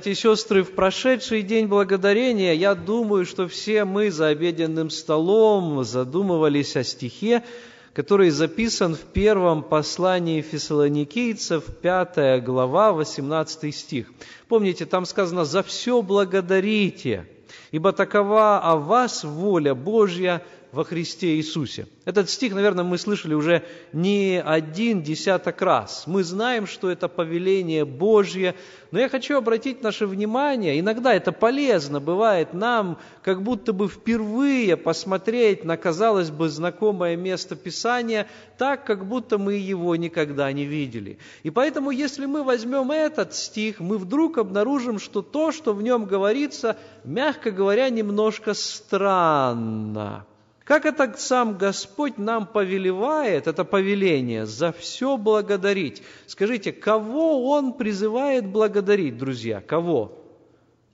[0.00, 5.84] Братья и сестры, в прошедший день благодарения, я думаю, что все мы за обеденным столом
[5.84, 7.44] задумывались о стихе,
[7.92, 14.10] который записан в первом послании фессалоникийцев, 5 глава, 18 стих.
[14.48, 17.26] Помните, там сказано «За все благодарите,
[17.70, 20.42] ибо такова о вас воля Божья
[20.72, 21.86] во Христе Иисусе».
[22.04, 26.04] Этот стих, наверное, мы слышали уже не один десяток раз.
[26.06, 28.54] Мы знаем, что это повеление Божье,
[28.90, 34.76] но я хочу обратить наше внимание, иногда это полезно бывает нам, как будто бы впервые
[34.76, 38.26] посмотреть на, казалось бы, знакомое место Писания,
[38.58, 41.18] так, как будто мы его никогда не видели.
[41.42, 46.06] И поэтому, если мы возьмем этот стих, мы вдруг обнаружим, что то, что в нем
[46.06, 50.26] говорится, мягко говоря, немножко странно.
[50.70, 56.00] Как это сам Господь нам повелевает, это повеление, за все благодарить?
[56.28, 59.60] Скажите, кого Он призывает благодарить, друзья?
[59.60, 60.12] Кого?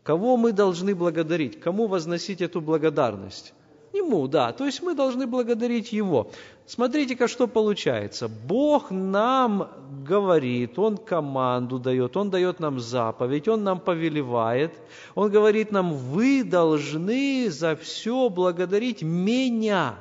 [0.03, 1.61] Кого мы должны благодарить?
[1.61, 3.53] Кому возносить эту благодарность?
[3.97, 4.53] Ему, да.
[4.53, 6.31] То есть мы должны благодарить Его.
[6.67, 8.29] Смотрите-ка, что получается.
[8.29, 9.69] Бог нам
[10.07, 14.73] говорит, Он команду дает, Он дает нам заповедь, Он нам повелевает.
[15.15, 19.95] Он говорит нам, вы должны за все благодарить меня.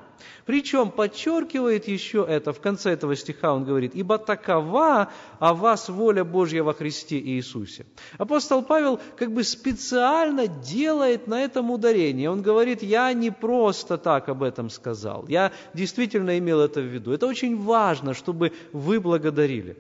[0.46, 5.10] Причем подчеркивает еще это, в конце этого стиха он говорит, «Ибо такова
[5.40, 7.86] о вас воля Божья во Христе Иисусе».
[8.18, 12.30] Апостол Павел как бы специально делает на этом ударение.
[12.30, 17.12] Он говорит, я не просто так об этом сказал, я действительно имел это в виду.
[17.12, 19.78] Это очень важно, чтобы вы благодарили.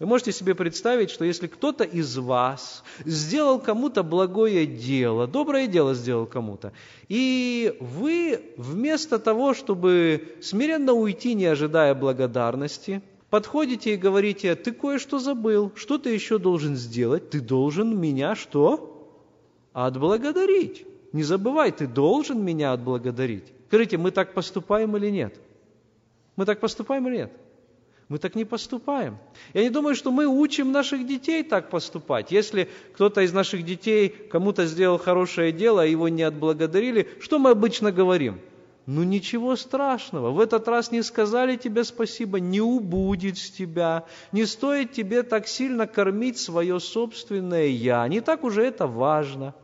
[0.00, 5.94] Вы можете себе представить, что если кто-то из вас сделал кому-то благое дело, доброе дело
[5.94, 6.72] сделал кому-то,
[7.08, 15.20] и вы вместо того, чтобы смиренно уйти, не ожидая благодарности, подходите и говорите, ты кое-что
[15.20, 17.30] забыл, что ты еще должен сделать?
[17.30, 18.90] Ты должен меня что?
[19.72, 20.86] Отблагодарить.
[21.12, 23.52] Не забывай, ты должен меня отблагодарить.
[23.68, 25.40] Скажите, мы так поступаем или нет?
[26.34, 27.32] Мы так поступаем или нет?
[28.14, 29.18] Мы так не поступаем.
[29.54, 32.30] Я не думаю, что мы учим наших детей так поступать.
[32.30, 37.50] Если кто-то из наших детей кому-то сделал хорошее дело, а его не отблагодарили, что мы
[37.50, 38.38] обычно говорим?
[38.86, 44.46] Ну ничего страшного, в этот раз не сказали тебе спасибо, не убудет с тебя, не
[44.46, 49.56] стоит тебе так сильно кормить свое собственное «я», не так уже это важно–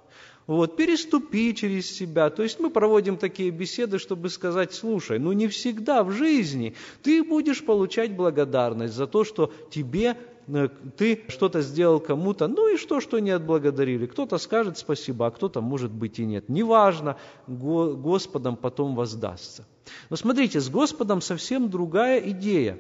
[0.57, 2.29] вот, переступи через себя.
[2.29, 6.75] То есть мы проводим такие беседы, чтобы сказать, слушай, ну не всегда в жизни
[7.05, 10.17] ты будешь получать благодарность за то, что тебе
[10.49, 14.07] э, ты что-то сделал кому-то, ну и что, что не отблагодарили.
[14.07, 16.49] Кто-то скажет спасибо, а кто-то, может быть, и нет.
[16.49, 19.65] Неважно, Господом потом воздастся.
[20.11, 22.77] Но смотрите, с Господом совсем другая идея.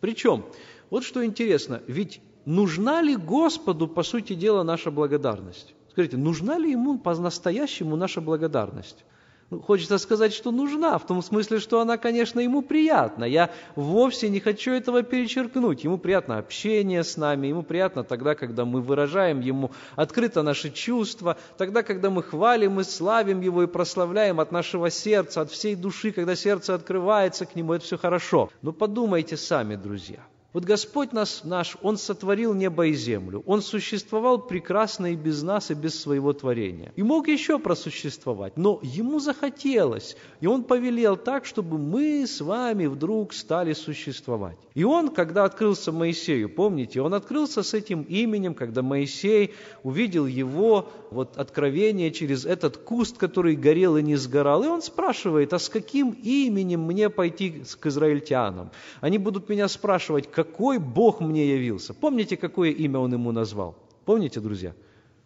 [0.00, 0.46] Причем,
[0.88, 5.74] вот что интересно, ведь нужна ли Господу, по сути дела, наша благодарность?
[5.90, 9.04] Скажите, нужна ли ему по-настоящему наша благодарность?
[9.50, 13.24] Ну, хочется сказать, что нужна, в том смысле, что она, конечно, ему приятна.
[13.24, 15.82] Я вовсе не хочу этого перечеркнуть.
[15.82, 21.36] Ему приятно общение с нами, ему приятно тогда, когда мы выражаем ему открыто наши чувства,
[21.58, 26.12] тогда, когда мы хвалим и славим его и прославляем от нашего сердца, от всей души,
[26.12, 28.50] когда сердце открывается к нему, это все хорошо.
[28.62, 30.20] Но подумайте сами, друзья–
[30.52, 33.44] вот Господь нас, наш, Он сотворил небо и землю.
[33.46, 36.92] Он существовал прекрасно и без нас, и без своего творения.
[36.96, 40.16] И мог еще просуществовать, но Ему захотелось.
[40.40, 44.56] И Он повелел так, чтобы мы с вами вдруг стали существовать.
[44.74, 50.88] И Он, когда открылся Моисею, помните, Он открылся с этим именем, когда Моисей увидел Его
[51.12, 54.64] вот, откровение через этот куст, который горел и не сгорал.
[54.64, 58.72] И Он спрашивает, а с каким именем мне пойти к израильтянам?
[59.00, 61.92] Они будут меня спрашивать, какой Бог мне явился.
[61.92, 63.76] Помните, какое имя он ему назвал?
[64.06, 64.74] Помните, друзья?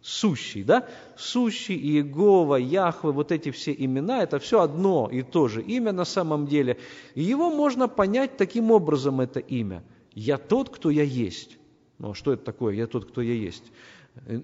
[0.01, 0.87] Сущий, да?
[1.15, 6.03] Сущий, Иегова, Яхве, вот эти все имена, это все одно и то же имя на
[6.03, 6.77] самом деле.
[7.15, 9.83] И его можно понять таким образом, это имя.
[10.13, 11.57] Я тот, кто я есть.
[11.97, 12.75] Ну, а что это такое?
[12.75, 13.63] Я тот, кто я есть.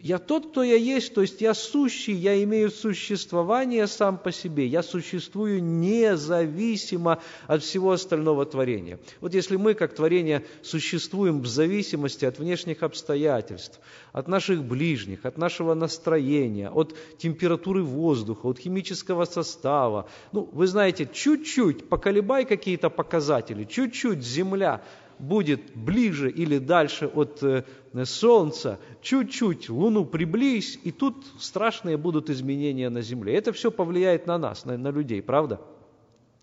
[0.03, 4.67] Я тот, кто я есть, то есть я сущий, я имею существование сам по себе,
[4.67, 8.99] я существую независимо от всего остального творения.
[9.21, 13.79] Вот если мы, как творение, существуем в зависимости от внешних обстоятельств,
[14.11, 21.07] от наших ближних, от нашего настроения, от температуры воздуха, от химического состава, ну, вы знаете,
[21.11, 24.81] чуть-чуть поколебай какие-то показатели, чуть-чуть Земля
[25.21, 27.63] будет ближе или дальше от э,
[28.03, 33.35] Солнца, чуть-чуть Луну приблизь, и тут страшные будут изменения на Земле.
[33.35, 35.61] Это все повлияет на нас, на, на людей, правда?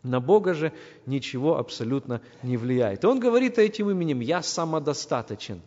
[0.02, 0.72] На Бога же
[1.06, 3.02] ничего абсолютно не влияет.
[3.02, 5.60] И он говорит этим именем «Я самодостаточен».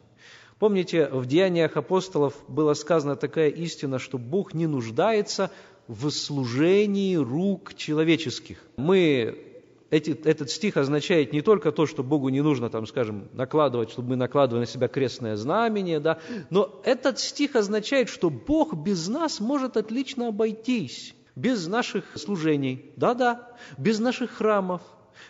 [0.58, 5.52] Помните, в Деяниях апостолов было сказано такая истина, что Бог не нуждается
[5.88, 8.64] в служении рук человеческих.
[8.78, 9.51] Мы
[9.92, 14.10] эти, этот стих означает не только то, что Богу не нужно, там, скажем, накладывать, чтобы
[14.10, 19.42] мы накладывали на себя крестное знамение, да, но этот стих означает, что Бог без нас
[19.42, 24.82] может отлично обойтись, без наших служений, да-да, без наших храмов,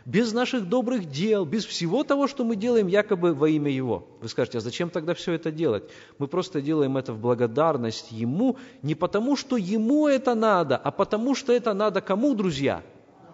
[0.05, 4.07] без наших добрых дел, без всего того, что мы делаем якобы во имя Его.
[4.21, 5.89] Вы скажете, а зачем тогда все это делать?
[6.19, 11.33] Мы просто делаем это в благодарность Ему, не потому, что Ему это надо, а потому,
[11.33, 12.83] что это надо кому, друзья?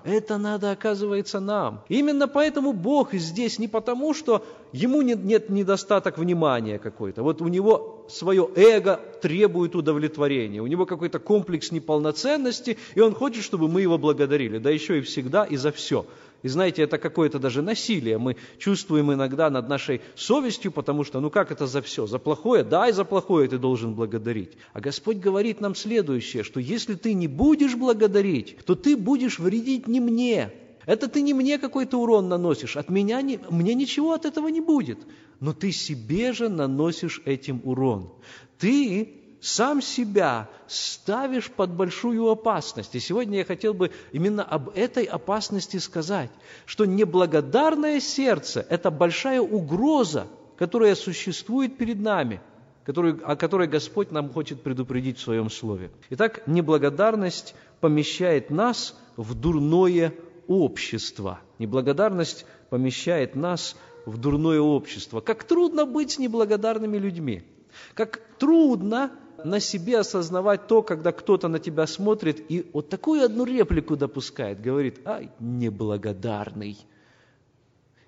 [0.07, 1.83] Это надо, оказывается, нам.
[1.89, 7.23] Именно поэтому Бог здесь не потому, что ему нет, нет недостаток внимания какой-то.
[7.23, 13.43] Вот у него свое эго требует удовлетворения, у него какой-то комплекс неполноценности, и он хочет,
[13.43, 16.05] чтобы мы его благодарили, да еще и всегда и за все.
[16.43, 21.29] И знаете, это какое-то даже насилие мы чувствуем иногда над нашей совестью, потому что, ну
[21.29, 22.05] как это за все?
[22.05, 22.63] За плохое?
[22.63, 24.51] Да, и за плохое ты должен благодарить.
[24.73, 29.87] А Господь говорит нам следующее, что если ты не будешь благодарить, то ты будешь вредить
[29.87, 30.51] не мне.
[30.85, 34.61] Это ты не мне какой-то урон наносишь, от меня не, мне ничего от этого не
[34.61, 34.99] будет.
[35.39, 38.13] Но ты себе же наносишь этим урон.
[38.57, 42.95] Ты сам себя ставишь под большую опасность.
[42.95, 46.29] И сегодня я хотел бы именно об этой опасности сказать,
[46.65, 50.27] что неблагодарное сердце– это большая угроза,
[50.57, 52.41] которая существует перед нами,
[52.83, 55.91] которую, о которой Господь нам хочет предупредить в Своем Слове.
[56.09, 60.13] Итак, неблагодарность помещает нас в дурное
[60.47, 61.39] общество.
[61.57, 65.21] Неблагодарность помещает нас в дурное общество.
[65.21, 67.43] Как трудно быть неблагодарными людьми.
[67.93, 69.11] Как трудно
[69.43, 74.61] на себе осознавать то, когда кто-то на тебя смотрит и вот такую одну реплику допускает,
[74.61, 76.77] говорит, ай, неблагодарный.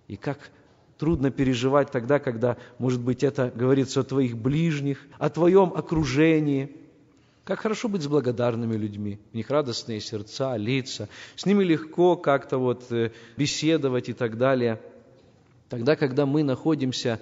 [0.08, 0.52] И как
[1.00, 6.76] трудно переживать тогда, когда, может быть, это говорится о твоих ближних, о твоем окружении.
[7.46, 12.60] Как хорошо быть с благодарными людьми, у них радостные сердца, лица, с ними легко как-то
[12.60, 14.80] вот э, беседовать и так далее.
[15.70, 17.20] Тогда, когда мы находимся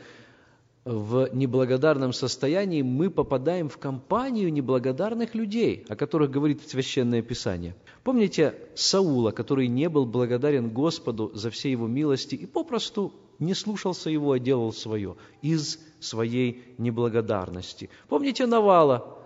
[0.87, 7.75] в неблагодарном состоянии, мы попадаем в компанию неблагодарных людей, о которых говорит Священное Писание.
[8.03, 14.09] Помните Саула, который не был благодарен Господу за все его милости и попросту не слушался
[14.09, 17.89] его, а делал свое из своей неблагодарности.
[18.07, 19.17] Помните Навала,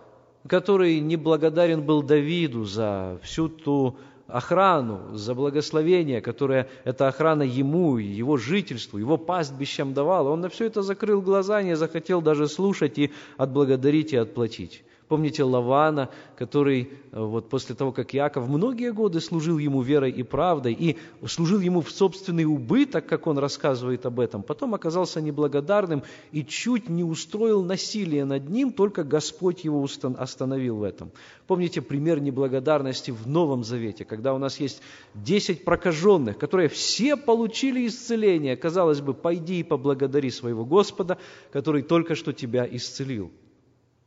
[0.47, 3.97] который неблагодарен был Давиду за всю ту
[4.31, 10.29] охрану, за благословение, которое эта охрана ему, его жительству, его пастбищам давала.
[10.29, 14.83] Он на все это закрыл глаза, не захотел даже слушать и отблагодарить и отплатить.
[15.11, 20.23] Помните Лавана, который э, вот после того, как Яков многие годы служил ему верой и
[20.23, 20.95] правдой, и
[21.27, 26.87] служил ему в собственный убыток, как он рассказывает об этом, потом оказался неблагодарным и чуть
[26.87, 29.85] не устроил насилие над ним, только Господь его
[30.17, 31.11] остановил в этом.
[31.45, 34.81] Помните пример неблагодарности в Новом Завете, когда у нас есть
[35.15, 38.55] 10 прокаженных, которые все получили исцеление.
[38.55, 41.17] Казалось бы, пойди и поблагодари своего Господа,
[41.51, 43.29] который только что тебя исцелил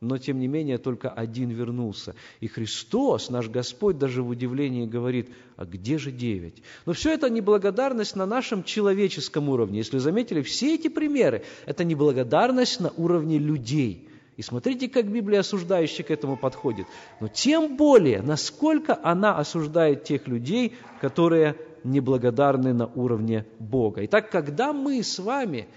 [0.05, 2.15] но тем не менее только один вернулся.
[2.39, 6.61] И Христос, наш Господь, даже в удивлении говорит, а где же девять?
[6.85, 9.79] Но все это неблагодарность на нашем человеческом уровне.
[9.79, 14.07] Если заметили, все эти примеры– это неблагодарность на уровне людей.
[14.37, 16.87] И смотрите, как Библия осуждающе к этому подходит.
[17.21, 24.03] Но тем более, насколько она осуждает тех людей, которые неблагодарны на уровне Бога.
[24.05, 25.67] Итак, когда мы с вами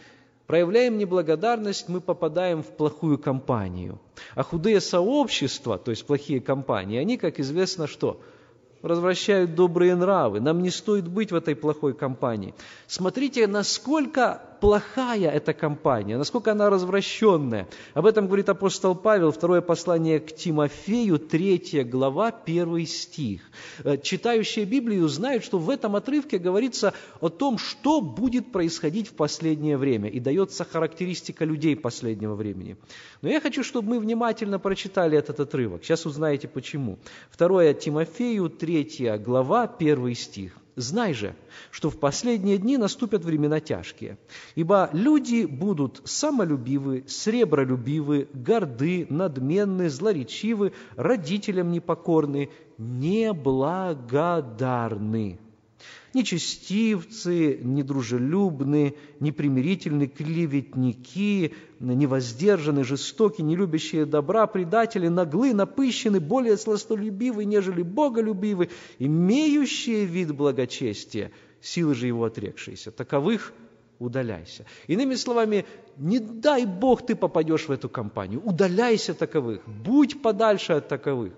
[0.49, 4.00] проявляем неблагодарность, мы попадаем в плохую компанию.
[4.35, 8.21] А худые сообщества, то есть плохие компании, они, как известно, что?
[8.81, 10.40] Развращают добрые нравы.
[10.40, 12.55] Нам не стоит быть в этой плохой компании.
[12.87, 17.69] Смотрите, насколько плохая эта компания, насколько она развращенная.
[17.95, 23.43] Об этом говорит апостол Павел, второе послание к Тимофею, третья глава, первый стих.
[23.85, 29.15] Э, читающие Библию знают, что в этом отрывке говорится о том, что будет происходить в
[29.15, 32.77] последнее время, и дается характеристика людей последнего времени.
[33.23, 35.85] Но я хочу, чтобы мы внимательно прочитали этот отрывок.
[35.85, 36.99] Сейчас узнаете почему.
[37.31, 40.57] Второе Тимофею, третья глава, первый стих.
[40.79, 41.35] Знай же,
[41.73, 44.17] что в последние дни наступят времена тяжкие,
[44.55, 55.41] ибо люди будут самолюбивы, сребролюбивы, горды, надменны, злоречивы, родителям непокорны, неблагодарны
[56.15, 67.83] нечестивцы, недружелюбны, непримирительны, клеветники, невоздержаны, жестоки, не любящие добра, предатели, наглы, напыщены, более сластолюбивы, нежели
[67.83, 72.91] боголюбивы, имеющие вид благочестия, силы же его отрекшиеся.
[72.91, 73.53] Таковых
[73.99, 74.65] удаляйся.
[74.87, 80.88] Иными словами, не дай Бог ты попадешь в эту компанию, удаляйся таковых, будь подальше от
[80.88, 81.33] таковых.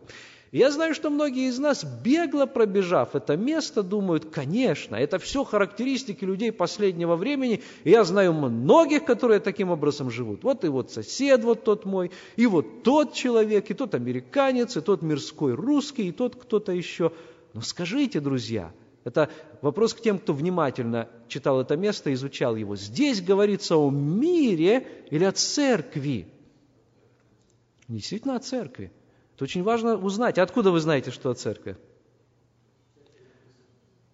[0.52, 6.25] Я знаю, что многие из нас, бегло пробежав это место, думают, конечно, это все характеристики
[6.25, 7.62] людей последнего времени.
[7.85, 10.42] И я знаю многих, которые таким образом живут.
[10.42, 14.80] Вот и вот сосед вот тот мой, и вот тот человек, и тот американец, и
[14.80, 17.12] тот мирской русский, и тот кто-то еще.
[17.54, 18.73] Но скажите, друзья,
[19.04, 19.30] это
[19.62, 22.75] вопрос к тем, кто внимательно читал это место, изучал его.
[22.75, 26.26] Здесь говорится о мире или о церкви?
[27.87, 28.90] Действительно о церкви.
[29.41, 30.37] Это очень важно узнать.
[30.37, 31.79] Откуда вы знаете, что о церкви?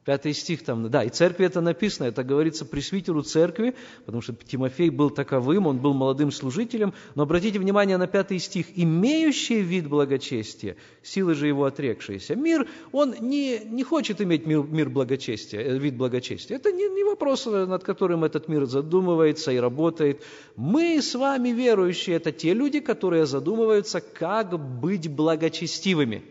[0.07, 4.89] Пятый стих там, да, и церкви это написано, это говорится пресвитеру церкви, потому что Тимофей
[4.89, 10.77] был таковым, он был молодым служителем, но обратите внимание на пятый стих, имеющий вид благочестия,
[11.03, 12.37] силы же его отрекшиеся.
[12.37, 16.57] Мир, он не, не хочет иметь мир, мир благочестия, э, вид благочестия.
[16.57, 20.23] Это не, не вопрос, над которым этот мир задумывается и работает.
[20.55, 26.23] Мы с вами, верующие, это те люди, которые задумываются, как быть благочестивыми.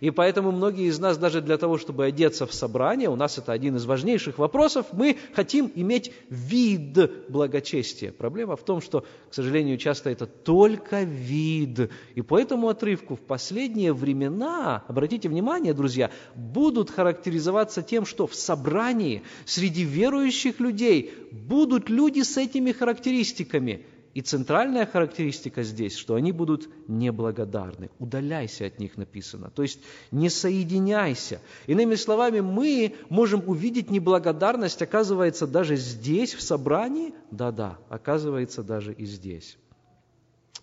[0.00, 3.52] И поэтому многие из нас даже для того, чтобы одеться в собрание, у нас это
[3.52, 8.12] один из важнейших вопросов, мы хотим иметь вид благочестия.
[8.12, 11.90] Проблема в том, что, к сожалению, часто это только вид.
[12.14, 18.34] И по этому отрывку в последние времена, обратите внимание, друзья, будут характеризоваться тем, что в
[18.34, 26.30] собрании среди верующих людей будут люди с этими характеристиками– и центральная характеристика здесь, что они
[26.30, 27.90] будут неблагодарны.
[27.98, 29.50] Удаляйся от них написано.
[29.50, 29.80] То есть
[30.12, 31.40] не соединяйся.
[31.66, 37.12] Иными словами, мы можем увидеть неблагодарность, оказывается, даже здесь, в собрании.
[37.32, 39.58] Да-да, оказывается, даже и здесь.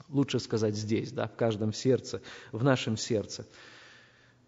[0.07, 2.21] Лучше сказать здесь, да, в каждом сердце,
[2.53, 3.45] в нашем сердце.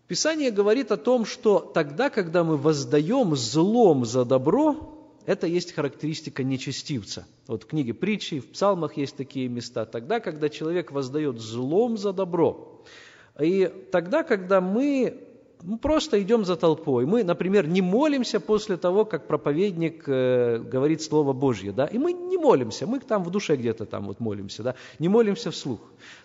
[0.08, 4.93] Писание говорит о том, что тогда, когда мы воздаем злом за добро,
[5.26, 7.26] это есть характеристика нечестивца.
[7.48, 9.86] Вот в книге притчи, в псалмах есть такие места.
[9.86, 12.84] Тогда, когда человек воздает злом за добро.
[13.40, 15.20] И тогда, когда мы
[15.64, 17.06] мы просто идем за толпой.
[17.06, 22.12] Мы, например, не молимся после того, как проповедник э, говорит Слово Божье, да, и мы
[22.12, 25.80] не молимся, мы там в душе где-то там вот молимся, да, не молимся вслух.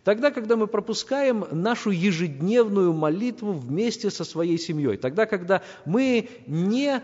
[0.04, 7.00] Тогда, когда мы пропускаем нашу ежедневную молитву вместе со своей семьей, тогда, когда мы не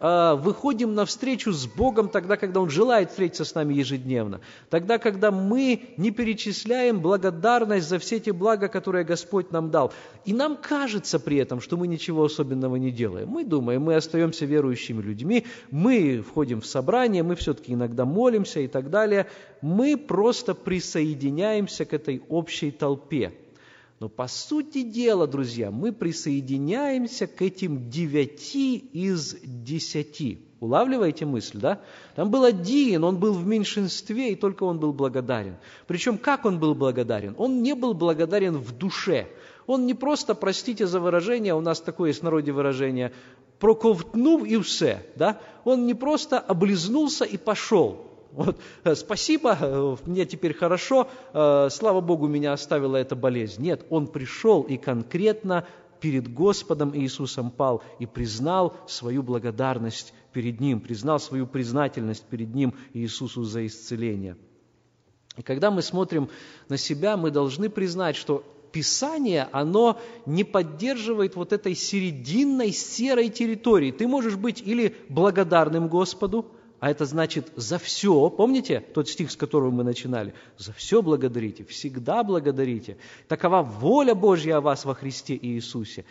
[0.00, 4.40] выходим навстречу с Богом тогда, когда Он желает встретиться с нами ежедневно,
[4.70, 9.92] тогда, когда мы не перечисляем благодарность за все те блага, которые Господь нам дал.
[10.24, 13.28] И нам кажется при этом, что мы ничего особенного не делаем.
[13.28, 18.68] Мы думаем, мы остаемся верующими людьми, мы входим в собрание, мы все-таки иногда молимся и
[18.68, 19.26] так далее.
[19.60, 23.32] Мы просто присоединяемся к этой общей толпе.
[24.00, 30.46] Но по сути дела, друзья, мы присоединяемся к этим девяти из десяти.
[30.58, 31.82] Улавливаете мысль, да?
[32.16, 35.56] Там был один, он был в меньшинстве, и только он был благодарен.
[35.86, 37.34] Причем как он был благодарен?
[37.36, 39.28] Он не был благодарен в душе.
[39.66, 43.12] Он не просто, простите за выражение, у нас такое есть в народе выражение,
[43.58, 45.38] проковтнув и все, да?
[45.64, 48.09] Он не просто облизнулся и пошел.
[48.32, 53.62] Вот, э, спасибо, э, мне теперь хорошо, э, слава Богу, меня оставила эта болезнь.
[53.62, 55.66] Нет, он пришел и конкретно
[56.00, 62.74] перед Господом Иисусом пал и признал свою благодарность перед Ним, признал свою признательность перед Ним
[62.94, 64.36] Иисусу за исцеление.
[65.36, 66.28] И когда мы смотрим
[66.68, 73.90] на себя, мы должны признать, что Писание, оно не поддерживает вот этой серединной серой территории.
[73.90, 76.46] Ты можешь быть или благодарным Господу,
[76.80, 78.30] а это значит за все.
[78.30, 80.34] Помните тот стих, с которого мы начинали?
[80.56, 82.96] За все благодарите, всегда благодарите.
[83.28, 86.06] Такова воля Божья о вас во Христе Иисусе.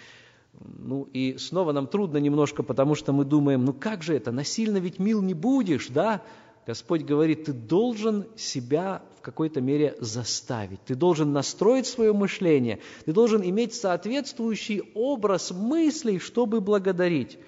[0.62, 4.78] Ну и снова нам трудно немножко, потому что мы думаем, ну как же это, насильно
[4.78, 6.22] ведь мил не будешь, да?
[6.68, 13.14] Господь говорит, ты должен себя в какой-то мере заставить, ты должен настроить свое мышление, ты
[13.14, 17.40] должен иметь соответствующий образ мыслей, чтобы благодарить.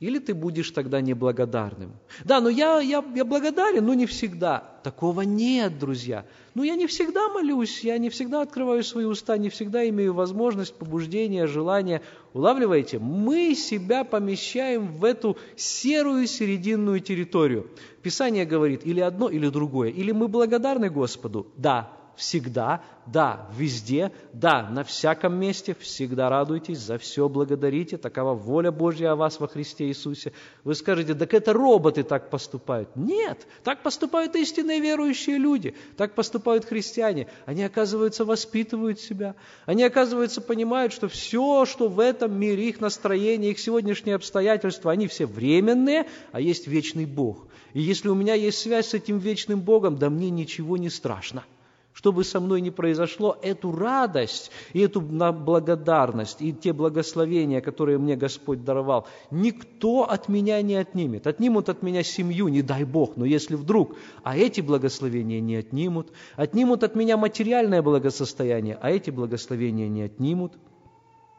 [0.00, 1.92] Или ты будешь тогда неблагодарным.
[2.24, 4.80] Да, но я, я, я благодарен, но не всегда.
[4.82, 6.24] Такого нет, друзья.
[6.54, 10.74] Ну, я не всегда молюсь, я не всегда открываю свои уста, не всегда имею возможность,
[10.74, 12.00] побуждение, желание.
[12.32, 12.98] Улавливаете?
[12.98, 17.70] Мы себя помещаем в эту серую серединную территорию.
[18.02, 19.90] Писание говорит или одно, или другое.
[19.90, 26.98] Или мы благодарны Господу, да, всегда, да, везде, да, на всяком месте, всегда радуйтесь, за
[26.98, 30.32] все благодарите, такова воля Божья о вас во Христе Иисусе.
[30.62, 32.94] Вы скажете, так это роботы так поступают.
[32.94, 37.26] Нет, так поступают истинные верующие люди, так поступают христиане.
[37.46, 39.34] Они, оказывается, воспитывают себя,
[39.64, 45.08] они, оказывается, понимают, что все, что в этом мире, их настроение, их сегодняшние обстоятельства, они
[45.08, 47.46] все временные, а есть вечный Бог.
[47.72, 51.44] И если у меня есть связь с этим вечным Богом, да мне ничего не страшно.
[51.92, 57.98] Что бы со мной ни произошло, эту радость и эту благодарность и те благословения, которые
[57.98, 61.26] мне Господь даровал, никто от меня не отнимет.
[61.26, 66.12] Отнимут от меня семью, не дай Бог, но если вдруг, а эти благословения не отнимут,
[66.36, 70.52] отнимут от меня материальное благосостояние, а эти благословения не отнимут.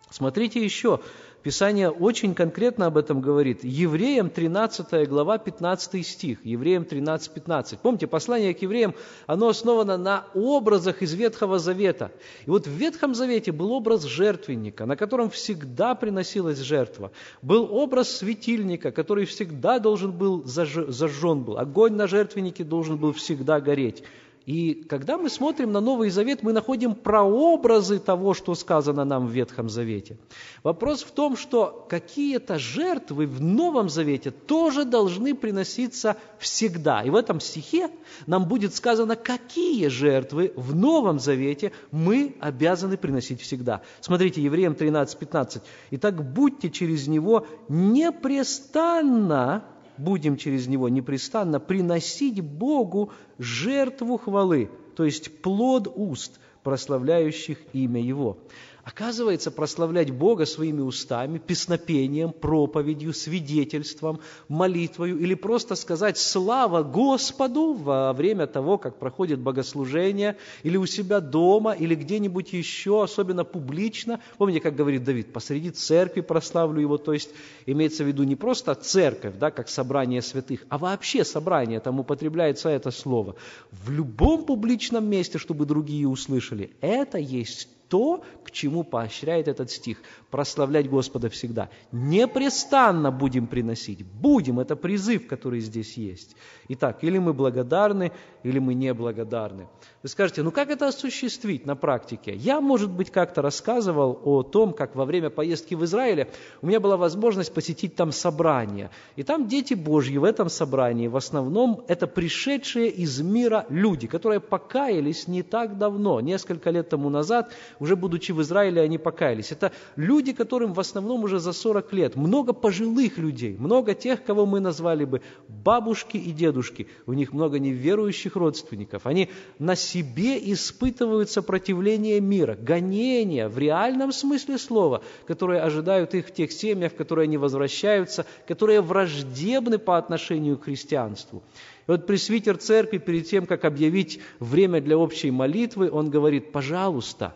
[0.09, 0.99] Смотрите еще,
[1.43, 3.63] Писание очень конкретно об этом говорит.
[3.63, 6.45] Евреям 13 глава, 15 стих.
[6.45, 7.79] Евреям 13, 15.
[7.79, 8.93] Помните, послание к евреям,
[9.25, 12.11] оно основано на образах из Ветхого Завета.
[12.45, 17.11] И вот в Ветхом Завете был образ жертвенника, на котором всегда приносилась жертва.
[17.41, 21.57] Был образ светильника, который всегда должен был зажжен был.
[21.57, 24.03] Огонь на жертвеннике должен был всегда гореть.
[24.45, 29.31] И когда мы смотрим на Новый Завет, мы находим прообразы того, что сказано нам в
[29.31, 30.17] Ветхом Завете.
[30.63, 37.03] Вопрос в том, что какие-то жертвы в Новом Завете тоже должны приноситься всегда.
[37.03, 37.91] И в этом стихе
[38.25, 43.81] нам будет сказано, какие жертвы в Новом Завете мы обязаны приносить всегда.
[43.99, 45.61] Смотрите, Евреям 13:15.
[45.91, 49.63] «Итак, будьте через него непрестанно
[49.97, 58.37] будем через него непрестанно приносить Богу жертву хвалы, то есть плод уст, прославляющих имя Его.
[58.83, 68.11] Оказывается, прославлять Бога своими устами, песнопением, проповедью, свидетельством, молитвою или просто сказать «Слава Господу» во
[68.13, 74.19] время того, как проходит богослужение, или у себя дома, или где-нибудь еще, особенно публично.
[74.37, 77.29] Помните, как говорит Давид, посреди церкви прославлю его, то есть
[77.67, 82.69] имеется в виду не просто церковь, да, как собрание святых, а вообще собрание, там употребляется
[82.69, 83.35] это слово.
[83.71, 90.01] В любом публичном месте, чтобы другие услышали, это есть то, к чему поощряет этот стих.
[90.29, 91.69] Прославлять Господа всегда.
[91.91, 94.05] Непрестанно будем приносить.
[94.05, 96.37] Будем, это призыв, который здесь есть.
[96.69, 99.67] Итак, или мы благодарны, или мы не благодарны.
[100.03, 102.33] Вы скажете, ну как это осуществить на практике?
[102.33, 106.79] Я, может быть, как-то рассказывал о том, как во время поездки в Израиле у меня
[106.79, 108.89] была возможность посетить там собрание.
[109.17, 114.39] И там дети Божьи в этом собрании, в основном, это пришедшие из мира люди, которые
[114.39, 117.51] покаялись не так давно, несколько лет тому назад,
[117.81, 119.51] уже будучи в Израиле, они покаялись.
[119.51, 122.15] Это люди, которым в основном уже за 40 лет.
[122.15, 126.87] Много пожилых людей, много тех, кого мы назвали бы бабушки и дедушки.
[127.07, 129.07] У них много неверующих родственников.
[129.07, 136.33] Они на себе испытывают сопротивление мира, гонения в реальном смысле слова, которые ожидают их в
[136.33, 141.41] тех семьях, в которые они возвращаются, которые враждебны по отношению к христианству.
[141.87, 147.33] И вот пресвитер церкви перед тем, как объявить время для общей молитвы, он говорит, пожалуйста,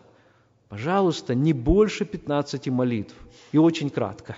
[0.76, 3.16] Пожалуйста, не больше 15 молитв.
[3.54, 4.36] И очень кратко.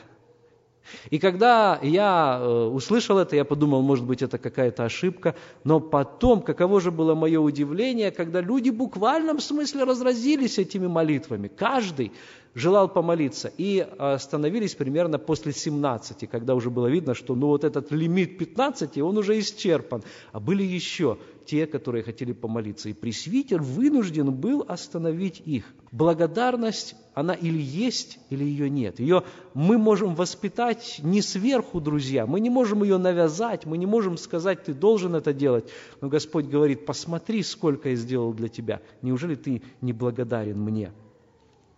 [1.10, 6.44] И когда я э, услышал это, я подумал, может быть, это какая-то ошибка, но потом,
[6.44, 11.48] каково же было мое удивление, когда люди в буквальном смысле разразились этими молитвами.
[11.48, 12.12] Каждый
[12.58, 13.52] желал помолиться.
[13.58, 18.98] И остановились примерно после 17, когда уже было видно, что ну вот этот лимит 15,
[18.98, 20.04] он уже исчерпан.
[20.32, 22.90] А были еще те, которые хотели помолиться.
[22.90, 25.72] И пресвитер вынужден был остановить их.
[25.92, 29.00] Благодарность, она или есть, или ее нет.
[29.00, 32.26] Ее мы можем воспитать не сверху, друзья.
[32.26, 35.70] Мы не можем ее навязать, мы не можем сказать, ты должен это делать.
[36.02, 38.82] Но Господь говорит, посмотри, сколько я сделал для тебя.
[39.04, 40.92] Неужели ты не благодарен мне?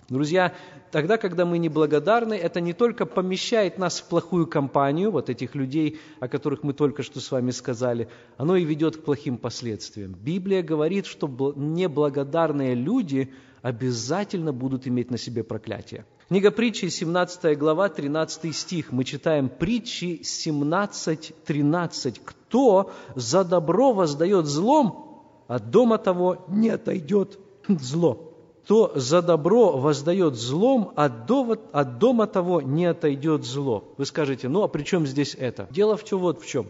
[0.10, 0.56] Друзья,
[0.91, 6.00] тогда, когда мы неблагодарны, это не только помещает нас в плохую компанию, вот этих людей,
[6.19, 10.13] о которых мы только что с вами сказали, оно и ведет к плохим последствиям.
[10.13, 16.06] Библия говорит, что неблагодарные люди обязательно будут иметь на себе проклятие.
[16.28, 18.91] Книга притчи, 17 глава, 13 стих.
[18.91, 22.19] Мы читаем притчи 17.13.
[22.24, 28.29] «Кто за добро воздает злом, от дома того не отойдет зло»
[28.63, 33.84] кто за добро воздает злом, от дома, от дома того не отойдет зло.
[33.98, 35.67] Вы скажете, ну а при чем здесь это?
[35.72, 36.67] Дело в чем вот в чем.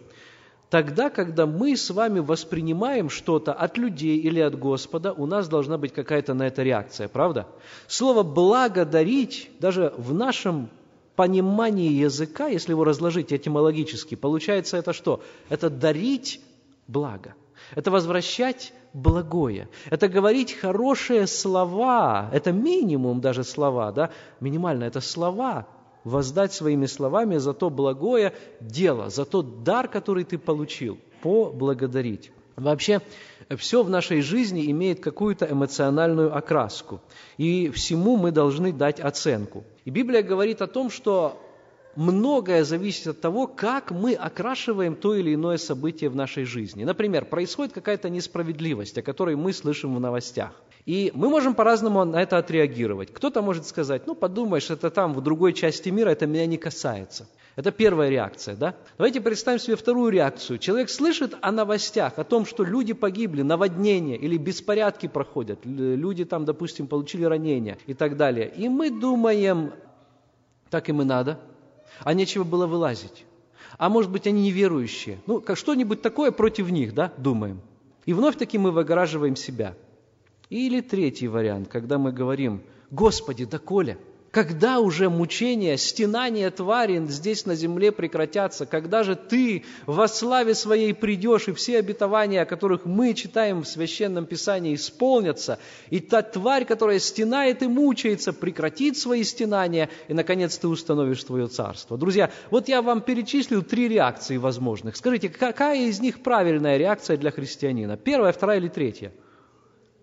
[0.70, 5.78] Тогда, когда мы с вами воспринимаем что-то от людей или от Господа, у нас должна
[5.78, 7.48] быть какая-то на это реакция, правда?
[7.88, 10.70] Слово «благодарить» даже в нашем
[11.16, 15.22] понимании языка, если его разложить этимологически, получается это что?
[15.50, 16.40] Это дарить
[16.88, 17.34] благо–
[17.76, 19.68] Это возвращать благое.
[19.90, 22.30] Это говорить хорошие слова.
[22.34, 24.12] Это минимум даже слова, да?
[24.40, 25.68] Минимально это слова.
[26.04, 30.98] Воздать своими словами за то благое дело, за тот дар, который ты получил.
[31.22, 32.32] Поблагодарить.
[32.56, 33.02] Вообще,
[33.58, 37.02] все в нашей жизни имеет какую-то эмоциональную окраску.
[37.38, 39.64] И всему мы должны дать оценку.
[39.86, 41.42] И Библия говорит о том, что
[42.00, 46.86] многое зависит от того, как мы окрашиваем то или иное событие в нашей жизни.
[46.86, 50.52] Например, происходит какая-то несправедливость, о которой мы слышим в новостях.
[50.86, 53.14] И мы можем по-разному на это отреагировать.
[53.14, 57.28] Кто-то может сказать, ну подумаешь, это там, в другой части мира, это меня не касается.
[57.58, 58.76] Это первая реакция, да?
[58.98, 60.58] Давайте представим себе вторую реакцию.
[60.58, 66.46] Человек слышит о новостях, о том, что люди погибли, наводнения или беспорядки проходят, люди там,
[66.46, 68.50] допустим, получили ранения и так далее.
[68.56, 69.74] И мы думаем,
[70.70, 71.38] так им и надо,
[72.04, 73.26] а нечего было вылазить.
[73.78, 75.20] А может быть, они неверующие.
[75.26, 77.62] Ну, что-нибудь такое против них, да, думаем.
[78.06, 79.76] И вновь таки мы выгораживаем себя.
[80.50, 83.98] Или третий вариант, когда мы говорим, Господи, да Коля,
[84.32, 88.66] когда уже мучения, стенания твари здесь на земле прекратятся?
[88.66, 93.68] Когда же ты во славе своей придешь, и все обетования, о которых мы читаем в
[93.68, 100.58] Священном Писании, исполнятся, и та тварь, которая стенает и мучается, прекратит свои стенания, и, наконец,
[100.58, 101.98] ты установишь свое царство.
[101.98, 104.96] Друзья, вот я вам перечислил три реакции возможных.
[104.96, 107.98] Скажите, какая из них правильная реакция для христианина?
[107.98, 109.12] Первая, вторая или третья?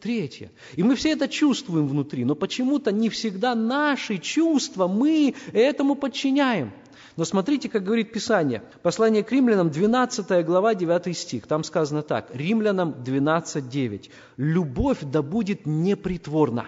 [0.07, 0.53] Третье.
[0.77, 6.73] И мы все это чувствуем внутри, но почему-то не всегда наши чувства мы этому подчиняем.
[7.17, 8.63] Но смотрите, как говорит Писание.
[8.85, 11.49] Послание к римлянам, 12 глава, 9 стих.
[11.49, 12.31] Там сказано так.
[12.33, 14.11] Римлянам 12, 9.
[14.37, 16.67] «Любовь да будет непритворна».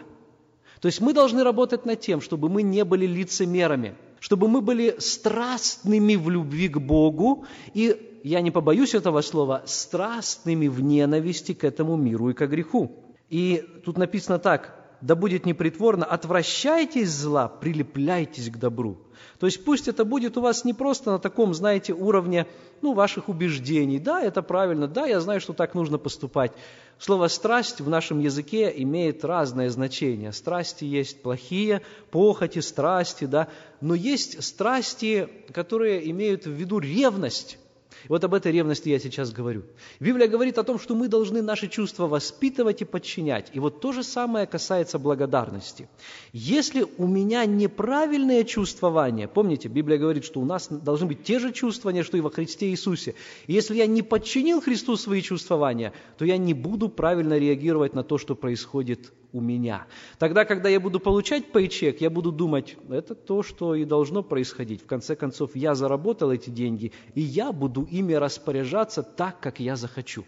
[0.80, 4.96] То есть мы должны работать над тем, чтобы мы не были лицемерами, чтобы мы были
[4.98, 11.62] страстными в любви к Богу и, я не побоюсь этого слова, страстными в ненависти к
[11.62, 13.04] этому миру и к греху.
[13.30, 18.98] И тут написано так, да будет непритворно, отвращайтесь зла, прилепляйтесь к добру.
[19.38, 22.46] То есть пусть это будет у вас не просто на таком, знаете, уровне
[22.82, 23.98] ну, ваших убеждений.
[23.98, 26.52] Да, это правильно, да, я знаю, что так нужно поступать.
[26.98, 30.32] Слово «страсть» в нашем языке имеет разное значение.
[30.32, 33.48] Страсти есть плохие, похоти, страсти, да,
[33.80, 37.58] но есть страсти, которые имеют в виду ревность
[38.08, 39.64] вот об этой ревности я сейчас говорю.
[40.00, 43.50] Библия говорит о том, что мы должны наши чувства воспитывать и подчинять.
[43.52, 45.88] И вот то же самое касается благодарности.
[46.32, 51.52] Если у меня неправильное чувствование, помните, Библия говорит, что у нас должны быть те же
[51.52, 53.14] чувствования, что и во Христе Иисусе.
[53.46, 58.04] И если я не подчинил Христу свои чувствования, то я не буду правильно реагировать на
[58.04, 59.86] то, что происходит у меня.
[60.18, 64.82] Тогда, когда я буду получать пейчек, я буду думать, это то, что и должно происходить.
[64.82, 69.76] В конце концов, я заработал эти деньги, и я буду ими распоряжаться так, как я
[69.76, 70.24] захочу.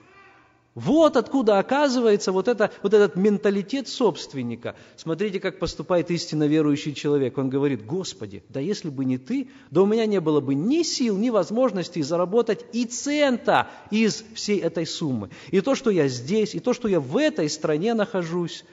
[0.77, 4.77] Вот откуда оказывается вот, это, вот этот менталитет собственника.
[4.97, 7.39] Смотрите, как поступает истинно верующий человек.
[7.39, 10.85] Он говорит, Господи, да если бы не Ты, да у меня не было бы ни
[10.85, 15.31] сил, ни возможностей заработать и цента из всей этой суммы.
[15.51, 18.65] И то, что я здесь, и то, что я в этой стране нахожусь,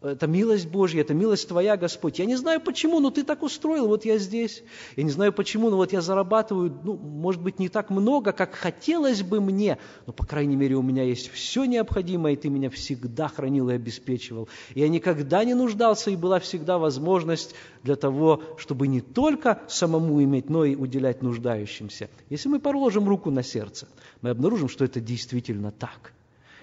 [0.00, 2.18] это милость Божья, это милость Твоя, Господь.
[2.18, 4.62] Я не знаю почему, но Ты так устроил, вот я здесь.
[4.96, 8.54] Я не знаю почему, но вот я зарабатываю, ну, может быть, не так много, как
[8.54, 12.70] хотелось бы мне, но, по крайней мере, у меня есть все необходимое, и Ты меня
[12.70, 14.48] всегда хранил и обеспечивал.
[14.74, 20.48] Я никогда не нуждался, и была всегда возможность для того, чтобы не только самому иметь,
[20.48, 22.08] но и уделять нуждающимся.
[22.30, 23.88] Если мы положим руку на сердце,
[24.20, 26.12] мы обнаружим, что это действительно так–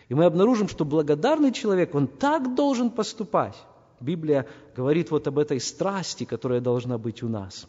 [0.10, 3.56] и мы обнаружим, что благодарный человек, он так должен поступать.
[4.00, 7.68] Библия говорит вот об этой страсти, которая должна быть у нас.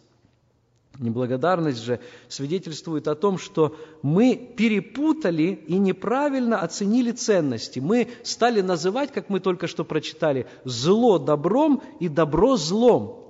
[0.98, 7.80] Неблагодарность же свидетельствует о том, что мы перепутали и неправильно оценили ценности.
[7.80, 13.25] Мы стали называть, как мы только что прочитали, зло добром и добро злом.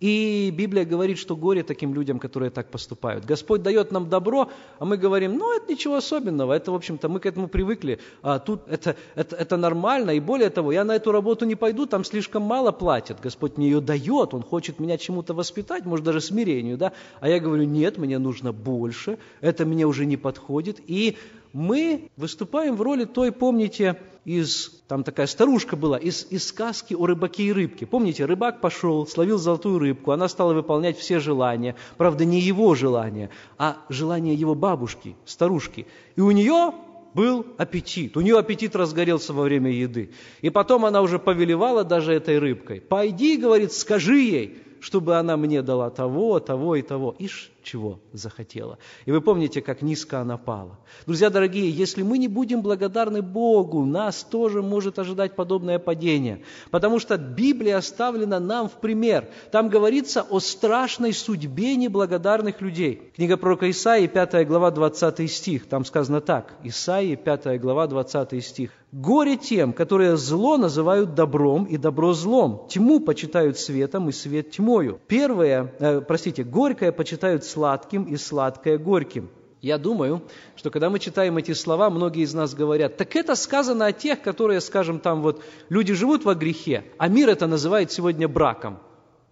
[0.00, 3.24] И Библия говорит, что горе таким людям, которые так поступают.
[3.24, 7.18] Господь дает нам добро, а мы говорим, ну, это ничего особенного, это, в общем-то, мы
[7.18, 11.10] к этому привыкли, а тут это, это, это нормально, и более того, я на эту
[11.10, 15.34] работу не пойду, там слишком мало платят, Господь мне ее дает, Он хочет меня чему-то
[15.34, 20.06] воспитать, может, даже смирению, да, а я говорю, нет, мне нужно больше, это мне уже
[20.06, 21.16] не подходит, и
[21.58, 27.06] мы выступаем в роли той, помните, из, там такая старушка была, из, из сказки о
[27.06, 27.84] рыбаке и рыбке.
[27.84, 31.74] Помните, рыбак пошел, словил золотую рыбку, она стала выполнять все желания.
[31.96, 35.86] Правда, не его желания, а желания его бабушки, старушки.
[36.14, 36.72] И у нее
[37.14, 38.16] был аппетит.
[38.16, 40.10] У нее аппетит разгорелся во время еды.
[40.42, 42.80] И потом она уже повелевала даже этой рыбкой.
[42.80, 47.16] «Пойди,— говорит,— скажи ей, чтобы она мне дала того, того и того».
[47.18, 47.28] И
[47.68, 48.78] чего захотела.
[49.04, 50.78] И вы помните, как низко она пала.
[51.06, 56.42] Друзья дорогие, если мы не будем благодарны Богу, нас тоже может ожидать подобное падение.
[56.70, 59.28] Потому что Библия оставлена нам в пример.
[59.52, 63.12] Там говорится о страшной судьбе неблагодарных людей.
[63.14, 65.68] Книга пророка Исаии, 5 глава, 20 стих.
[65.68, 66.54] Там сказано так.
[66.64, 68.70] Исаии, 5 глава, 20 стих.
[68.90, 74.98] «Горе тем, которые зло называют добром и добро злом, тьму почитают светом и свет тьмою.
[75.06, 79.28] Первое, э, простите, горькое почитают сладким и сладкое горьким».
[79.60, 80.22] Я думаю,
[80.54, 84.22] что когда мы читаем эти слова, многие из нас говорят, так это сказано о тех,
[84.22, 88.78] которые, скажем, там вот люди живут во грехе, а мир это называет сегодня браком.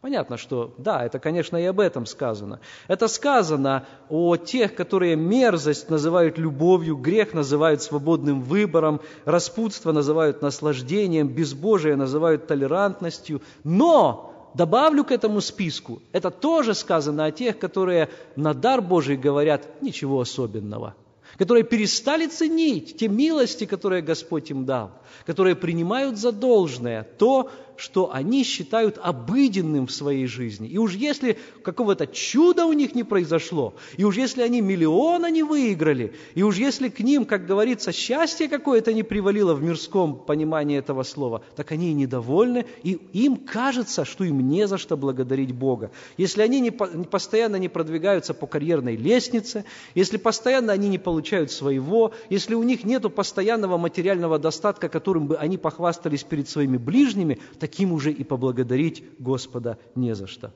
[0.00, 2.58] Понятно, что да, это, конечно, и об этом сказано.
[2.88, 11.28] Это сказано о тех, которые мерзость называют любовью, грех называют свободным выбором, распутство называют наслаждением,
[11.28, 13.42] безбожие называют толерантностью.
[13.62, 19.82] Но добавлю к этому списку, это тоже сказано о тех, которые на дар Божий говорят
[19.82, 20.94] ничего особенного–
[21.38, 24.90] которые перестали ценить те милости, которые Господь им дал,
[25.26, 30.68] которые принимают за должное то, что они считают обыденным в своей жизни.
[30.68, 35.42] И уж если какого-то чуда у них не произошло, и уж если они миллиона не
[35.42, 40.78] выиграли, и уж если к ним, как говорится, счастье какое-то не привалило в мирском понимании
[40.78, 45.52] этого слова, так они и недовольны, и им кажется, что им не за что благодарить
[45.52, 45.90] Бога.
[46.16, 52.12] Если они не, постоянно не продвигаются по карьерной лестнице, если постоянно они не получают своего,
[52.30, 57.92] если у них нет постоянного материального достатка, которым бы они похвастались перед своими ближними, таким
[57.92, 60.52] уже и поблагодарить Господа не за что.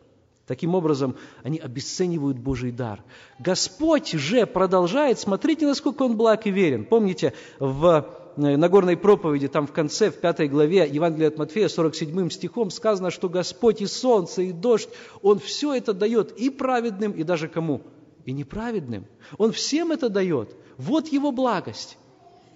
[0.47, 3.03] Таким образом, они обесценивают Божий дар.
[3.41, 6.85] Господь же продолжает, смотрите, насколько Он благ и верен.
[6.85, 12.31] Помните, в э, Нагорной проповеди, там в конце, в пятой главе Евангелия от Матфея, 47
[12.31, 14.89] стихом сказано, что Господь и солнце, и дождь,
[15.21, 17.81] Он все это дает и праведным, и даже кому?
[18.25, 19.07] И неправедным.
[19.37, 20.55] Он всем это дает.
[20.79, 21.99] Вот Его благость.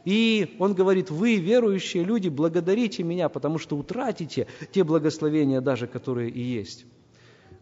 [0.05, 6.31] И он говорит, вы, верующие люди, благодарите меня, потому что утратите те благословения даже, которые
[6.31, 6.85] и есть.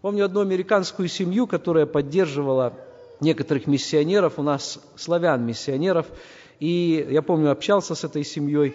[0.00, 2.74] Помню одну американскую семью, которая поддерживала
[3.20, 6.08] некоторых миссионеров, у нас славян-миссионеров,
[6.58, 8.74] и я помню, общался с этой семьей.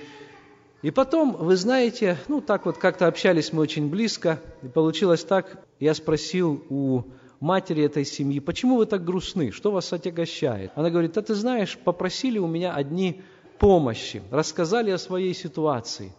[0.82, 5.66] И потом, вы знаете, ну так вот как-то общались мы очень близко, и получилось так,
[5.80, 7.04] я спросил у
[7.42, 10.72] матери этой семьи, почему вы так грустны, что вас отягощает?
[10.76, 13.22] Она говорит, да ты знаешь, попросили у меня одни
[13.60, 16.12] помощи, рассказали о своей ситуации.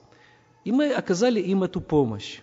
[0.64, 2.40] И мы оказали им эту помощь.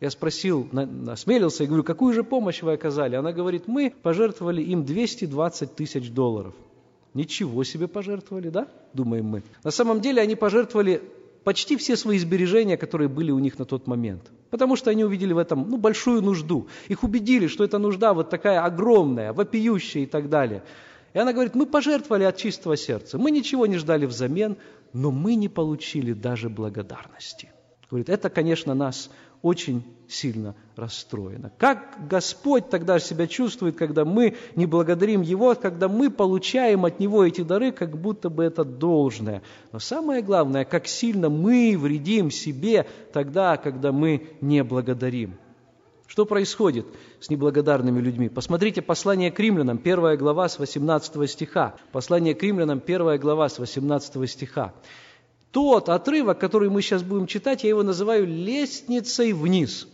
[0.00, 0.68] Я спросил,
[1.08, 3.16] осмелился и говорю, какую же помощь вы оказали?
[3.16, 6.54] Она говорит, мы пожертвовали им 220 тысяч долларов.
[7.14, 8.68] Ничего себе пожертвовали, да?
[8.92, 9.42] Думаем мы.
[9.64, 11.02] На самом деле они пожертвовали
[11.42, 14.22] почти все свои сбережения, которые были у них на тот момент.
[14.50, 16.68] Потому что они увидели в этом ну, большую нужду.
[16.88, 20.62] Их убедили, что эта нужда вот такая огромная, вопиющая и так далее.
[21.14, 24.56] И она говорит, мы пожертвовали от чистого сердца, мы ничего не ждали взамен,
[24.92, 27.50] но мы не получили даже благодарности.
[27.90, 29.10] Говорит, это, конечно, нас
[29.42, 31.52] очень сильно расстроено.
[31.58, 37.24] Как Господь тогда себя чувствует, когда мы не благодарим Его, когда мы получаем от Него
[37.24, 39.42] эти дары, как будто бы это должное.
[39.72, 45.38] Но самое главное, как сильно мы вредим себе тогда, когда мы не благодарим.
[46.08, 46.86] Что происходит
[47.20, 48.30] с неблагодарными людьми?
[48.30, 51.76] Посмотрите послание к римлянам, первая глава с 18 стиха.
[51.92, 54.72] Послание к римлянам, первая глава с 18 стиха.
[55.52, 59.86] Тот отрывок, который мы сейчас будем читать, я его называю лестницей вниз.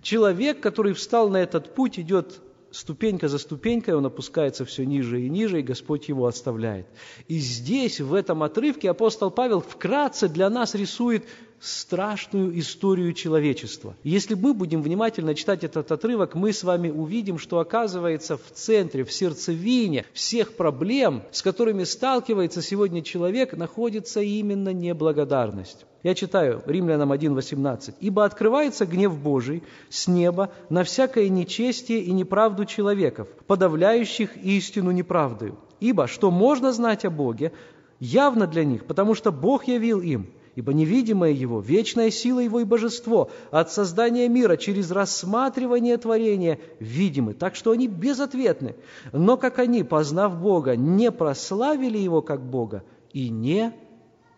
[0.00, 2.40] Человек, который встал на этот путь, идет
[2.78, 6.86] ступенька за ступенькой, он опускается все ниже и ниже, и Господь его отставляет.
[7.26, 11.24] И здесь, в этом отрывке, апостол Павел вкратце для нас рисует
[11.58, 13.96] страшную историю человечества.
[14.04, 19.02] Если мы будем внимательно читать этот отрывок, мы с вами увидим, что оказывается в центре,
[19.02, 25.84] в сердцевине всех проблем, с которыми сталкивается сегодня человек, находится именно неблагодарность.
[26.02, 27.94] Я читаю Римлянам 1.18.
[28.00, 35.58] «Ибо открывается гнев Божий с неба на всякое нечестие и неправду человеков, подавляющих истину неправдою.
[35.80, 37.52] Ибо что можно знать о Боге,
[37.98, 42.64] явно для них, потому что Бог явил им, Ибо невидимое Его, вечная сила Его и
[42.64, 48.74] божество от создания мира через рассматривание творения видимы, так что они безответны.
[49.12, 52.82] Но как они, познав Бога, не прославили Его как Бога
[53.12, 53.72] и не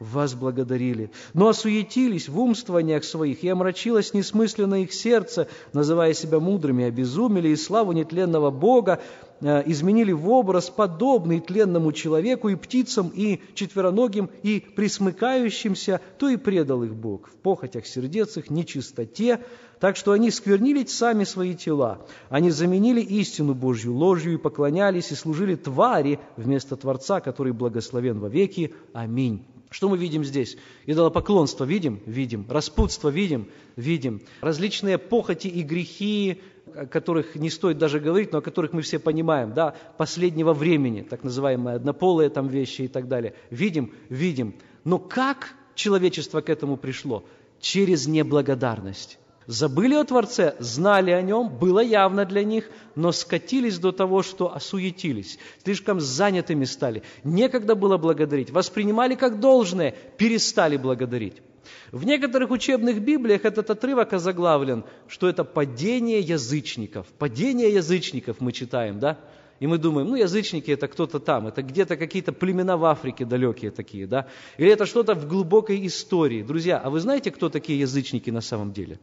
[0.01, 1.11] вас благодарили.
[1.35, 7.57] Но осуетились в умствованиях своих, и омрачилось несмысленно их сердце, называя себя мудрыми, обезумели, и
[7.57, 9.01] славу нетленного Бога
[9.41, 16.39] э, изменили в образ, подобный тленному человеку и птицам, и четвероногим, и присмыкающимся, то и
[16.39, 19.41] предал их Бог в похотях сердец их, нечистоте,
[19.81, 22.07] так что они сквернили сами свои тела.
[22.29, 28.29] Они заменили истину Божью ложью и поклонялись и служили твари вместо Творца, который благословен во
[28.29, 28.75] веки.
[28.93, 29.47] Аминь.
[29.71, 30.59] Что мы видим здесь?
[30.85, 32.01] Идолопоклонство видим?
[32.05, 32.45] Видим.
[32.49, 33.49] Распутство видим?
[33.77, 34.21] Видим.
[34.43, 36.43] Различные похоти и грехи,
[36.75, 41.03] о которых не стоит даже говорить, но о которых мы все понимаем, да, последнего времени,
[41.09, 43.35] так называемые однополые там вещи и так далее.
[43.51, 43.95] Видим?
[44.09, 44.57] Видим.
[44.85, 47.25] Но как человечество к этому пришло?
[47.61, 49.20] Через неблагодарность.
[49.47, 54.55] Забыли о Творце, знали о Нем, было явно для них, но скатились до того, что
[54.55, 61.43] осуетились, слишком занятыми стали, некогда было благодарить, воспринимали как должное, перестали благодарить.
[61.91, 67.07] В некоторых учебных Библиях этот отрывок озаглавлен, что это падение язычников.
[67.19, 69.19] Падение язычников мы читаем, да?
[69.59, 73.71] И мы думаем, ну, язычники это кто-то там, это где-то какие-то племена в Африке далекие
[73.71, 74.29] такие, да?
[74.57, 76.43] Или это что-то в глубокой истории.
[76.43, 78.99] Друзья, а вы знаете, кто такие язычники на самом деле?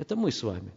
[0.00, 0.72] Это мы с вами.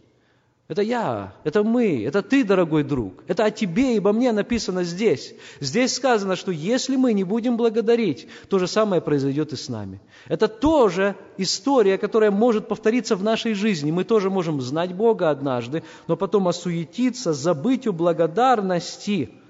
[0.68, 3.24] Это я, это мы, это ты, дорогой друг.
[3.28, 5.34] Это о тебе и обо мне написано здесь.
[5.62, 10.02] Здесь сказано, что если мы не будем благодарить, то же самое произойдет и с нами.
[10.28, 13.92] Это тоже история, которая может повториться в нашей жизни.
[13.92, 19.30] Мы тоже можем знать Бога однажды, но потом осуетиться, забыть о благодарности–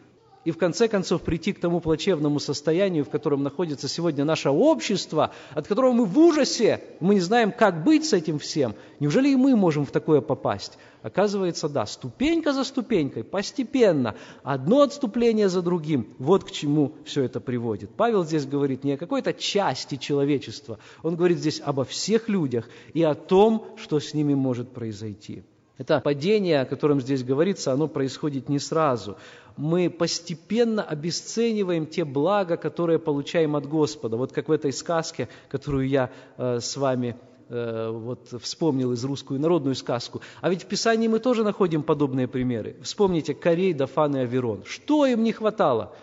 [0.45, 5.31] и в конце концов прийти к тому плачевному состоянию, в котором находится сегодня наше общество,
[5.51, 8.75] от которого мы в ужасе, мы не знаем, как быть с этим всем.
[8.99, 10.77] Неужели и мы можем в такое попасть?
[11.01, 16.15] Оказывается, да, ступенька за ступенькой, постепенно, одно отступление за другим.
[16.17, 17.89] Вот к чему все это приводит.
[17.95, 23.03] Павел здесь говорит не о какой-то части человечества, он говорит здесь обо всех людях и
[23.03, 25.43] о том, что с ними может произойти.
[25.77, 29.17] Это падение, о котором здесь говорится, оно происходит не сразу.
[29.57, 34.17] Мы постепенно обесцениваем те блага, которые получаем от Господа.
[34.17, 37.15] Вот как в этой сказке, которую я э, с вами
[37.49, 40.21] э, вот, вспомнил из русскую народную сказку.
[40.41, 42.77] А ведь в Писании мы тоже находим подобные примеры.
[42.81, 44.63] Вспомните Корей, Дафан и Аверон.
[44.65, 45.93] Что им не хватало?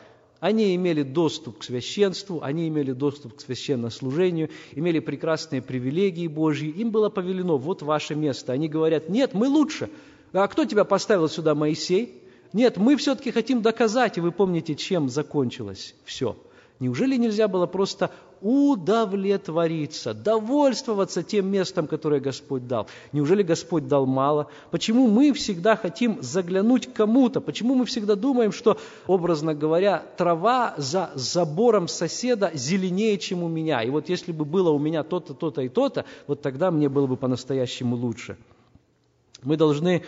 [0.41, 6.69] Они имели доступ к священству, они имели доступ к священнослужению, имели прекрасные привилегии Божьи.
[6.69, 8.53] Им было повелено, вот ваше место.
[8.53, 9.91] Они говорят, нет, мы лучше.
[10.33, 12.23] А кто тебя поставил сюда, Моисей?
[12.53, 16.37] Нет, мы все-таки хотим доказать, и вы помните, чем закончилось все–
[16.81, 18.11] Неужели нельзя было просто
[18.41, 22.89] удовлетвориться, довольствоваться тем местом, которое Господь дал?
[23.13, 24.47] Неужели Господь дал мало?
[24.71, 27.43] Почему мы всегда хотим заглянуть кому-то?
[27.43, 33.83] Почему мы всегда думаем, что, образно говоря, трава за забором соседа зеленее, чем у меня?
[33.83, 37.07] И вот если бы было у меня то-то, то-то и то-то, вот тогда мне было
[37.07, 38.39] бы по-настоящему лучше.
[39.43, 40.03] Мы должны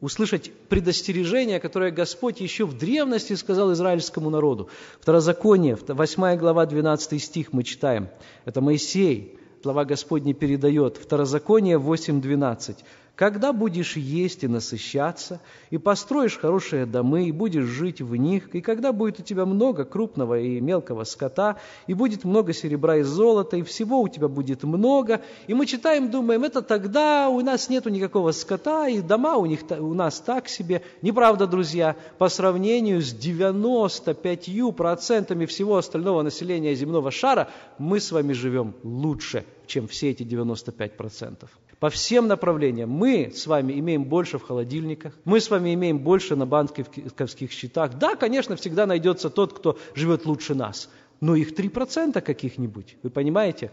[0.00, 4.68] услышать предостережение, которое Господь еще в древности сказал израильскому народу.
[5.00, 8.08] Второзаконие, 8 глава, 12 стих мы читаем.
[8.44, 10.96] Это Моисей, слова Господни передает.
[10.96, 12.76] Второзаконие 8.12
[13.20, 18.62] когда будешь есть и насыщаться, и построишь хорошие домы, и будешь жить в них, и
[18.62, 23.58] когда будет у тебя много крупного и мелкого скота, и будет много серебра и золота,
[23.58, 27.90] и всего у тебя будет много, и мы читаем, думаем, это тогда у нас нету
[27.90, 30.80] никакого скота, и дома у, них, у нас так себе.
[31.02, 38.74] Неправда, друзья, по сравнению с 95% всего остального населения земного шара, мы с вами живем
[38.82, 41.46] лучше, чем все эти 95%
[41.80, 42.90] по всем направлениям.
[42.90, 47.98] Мы с вами имеем больше в холодильниках, мы с вами имеем больше на банковских счетах.
[47.98, 50.90] Да, конечно, всегда найдется тот, кто живет лучше нас,
[51.20, 53.72] но их 3% каких-нибудь, вы понимаете?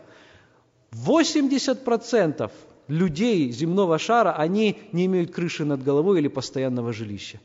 [0.93, 2.49] 80%
[2.87, 7.41] людей земного шара, они не имеют крыши над головой или постоянного жилища.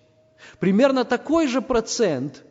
[0.60, 2.44] Примерно такой же процент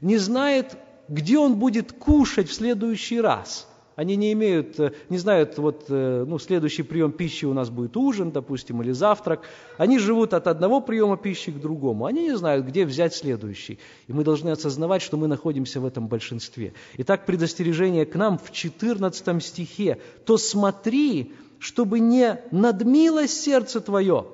[0.00, 3.66] не знает, где он будет кушать в следующий раз–
[4.00, 7.98] они не имеют, э, не знают, вот, э, ну, следующий прием пищи у нас будет
[7.98, 9.42] ужин, допустим, или завтрак.
[9.76, 12.06] Они живут от одного приема пищи к другому.
[12.06, 13.78] Они не знают, где взять следующий.
[14.08, 16.72] И мы должны осознавать, что мы находимся в этом большинстве.
[16.96, 19.98] Итак, предостережение к нам в 14 стихе.
[20.24, 24.28] «То смотри, чтобы не надмилось сердце твое,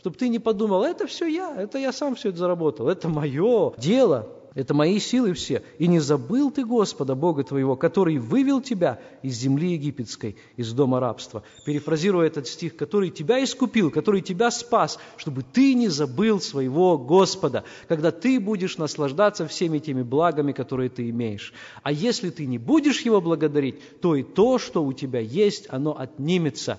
[0.00, 3.74] чтобы ты не подумал, это все я, это я сам все это заработал, это мое
[3.78, 4.28] дело.
[4.54, 5.64] Это мои силы все.
[5.78, 11.00] И не забыл ты Господа, Бога твоего, который вывел тебя из земли египетской, из дома
[11.00, 11.42] рабства.
[11.66, 17.64] Перефразируя этот стих, который тебя искупил, который тебя спас, чтобы ты не забыл своего Господа,
[17.88, 21.52] когда ты будешь наслаждаться всеми теми благами, которые ты имеешь.
[21.82, 25.98] А если ты не будешь Его благодарить, то и то, что у тебя есть, оно
[25.98, 26.78] отнимется.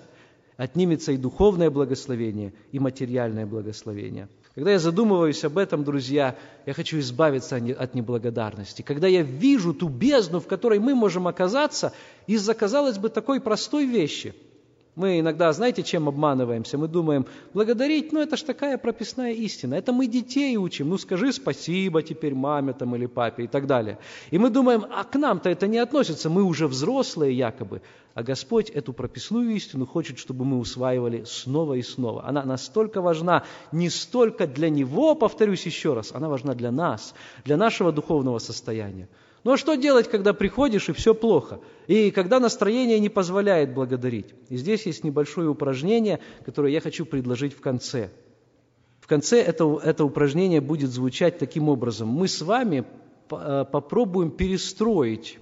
[0.55, 4.29] Отнимется и духовное благословение, и материальное благословение.
[4.55, 8.81] Когда я задумываюсь об этом, друзья, я хочу избавиться от неблагодарности.
[8.81, 11.91] Когда я вижу ту бездну, в которой мы можем оказаться,
[12.25, 14.33] из-за, казалось бы, такой простой вещи–
[14.95, 16.77] мы иногда, знаете, чем обманываемся?
[16.77, 19.75] Мы думаем, благодарить, ну это ж такая прописная истина.
[19.75, 20.89] Это мы детей учим.
[20.89, 23.97] Ну скажи спасибо теперь маме там или папе и так далее.
[24.31, 27.81] И мы думаем, а к нам-то это не относится, мы уже взрослые якобы.
[28.13, 32.25] А Господь эту прописную истину хочет, чтобы мы усваивали снова и снова.
[32.25, 33.43] Она настолько важна,
[33.73, 39.09] не столько для Него, повторюсь еще раз, она важна для нас, для нашего духовного состояния.
[39.45, 41.59] Ну а что делать, когда приходишь и все плохо?
[41.85, 44.33] И когда настроение не позволяет благодарить?
[44.49, 48.09] И здесь есть небольшое упражнение, которое я хочу предложить в конце.
[48.99, 52.07] В конце это, это упражнение будет звучать таким образом.
[52.07, 52.85] Мы с вами
[53.29, 55.37] э, попробуем перестроить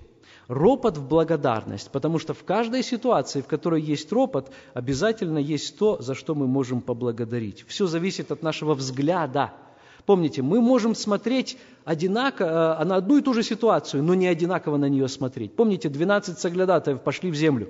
[0.49, 6.01] ропот в благодарность, потому что в каждой ситуации, в которой есть ропот, обязательно есть то,
[6.01, 7.64] за что мы можем поблагодарить.
[7.70, 9.54] Все зависит от нашего взгляда–
[10.06, 14.78] Помните, мы можем смотреть одинаково, э, на одну и ту же ситуацию, но не одинаково
[14.78, 15.56] на нее смотреть.
[15.56, 17.70] Помните, 12 соглядатаев пошли в землю.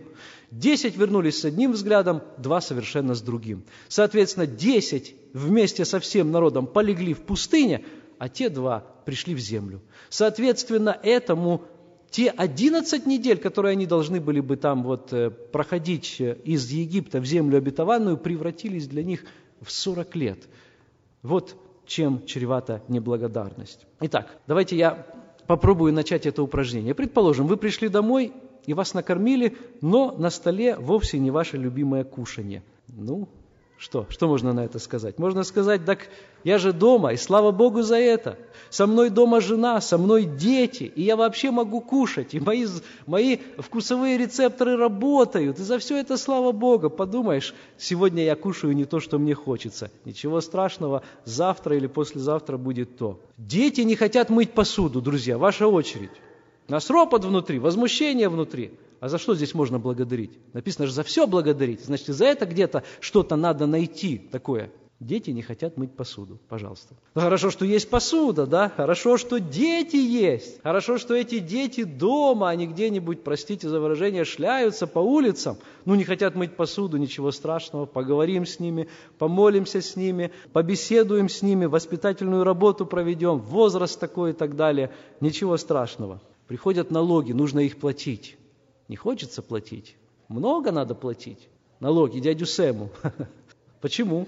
[0.51, 3.63] 10 вернулись с одним взглядом, два совершенно с другим.
[3.87, 7.85] Соответственно, 10 вместе со всем народом полегли в пустыне,
[8.17, 9.81] а те два пришли в землю.
[10.09, 11.63] Соответственно, этому
[12.09, 17.19] те 11 недель, которые они должны были бы там вот э, проходить э, из Египта
[17.19, 19.25] в землю обетованную, превратились для них
[19.61, 20.47] в 40 лет.
[21.23, 21.55] Вот
[21.85, 23.85] чем чревата неблагодарность.
[24.01, 25.05] Итак, давайте я
[25.47, 26.93] попробую начать это упражнение.
[26.93, 28.33] Предположим, вы пришли домой
[28.65, 32.63] и вас накормили, но на столе вовсе не ваше любимое кушание.
[32.87, 33.27] Ну,
[33.83, 34.05] что?
[34.07, 35.19] Что можно на это сказать?
[35.19, 36.07] Можно сказать, так
[36.45, 38.39] я же дома, и слава Богу за это.
[38.69, 42.65] Со мной дома жена, со мной дети, и я вообще могу кушать, и мои,
[43.07, 46.89] мои вкусовые рецепторы работают, и за все это слава Богу.
[46.89, 49.91] Подумаешь, сегодня я кушаю не то, что мне хочется.
[50.05, 53.19] Ничего страшного, завтра или послезавтра будет то.
[53.37, 56.11] Дети не хотят мыть посуду, друзья, ваша очередь.
[56.67, 58.71] Нас ропот внутри, возмущение внутри.
[58.99, 60.31] А за что здесь можно благодарить?
[60.53, 61.83] Написано же за все благодарить.
[61.83, 64.71] Значит, за это где-то что-то надо найти такое.
[65.03, 66.95] Дети не хотят мыть посуду, пожалуйста.
[67.13, 68.69] Ну, хорошо, что есть посуда, да?
[68.69, 70.61] Хорошо, что дети есть.
[70.63, 75.57] Хорошо, что эти дети дома, они где-нибудь, простите за выражение, шляются по улицам.
[75.83, 77.85] Ну, не хотят мыть посуду, ничего страшного.
[77.85, 78.87] Поговорим с ними,
[79.17, 84.91] помолимся с ними, побеседуем с ними, воспитательную работу проведем, возраст такой и так далее.
[85.19, 86.21] Ничего страшного.
[86.47, 88.37] Приходят налоги, нужно их платить.
[88.87, 89.95] Не хочется платить.
[90.27, 91.49] Много надо платить.
[91.79, 92.89] Налоги дядю Сэму.
[93.81, 94.27] Почему?